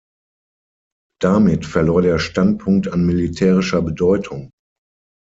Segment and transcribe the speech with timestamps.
[1.21, 4.49] Damit verlor der Standpunkt an militärischer Bedeutung.